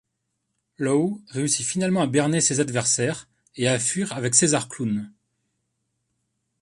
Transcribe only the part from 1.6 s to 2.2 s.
finalement à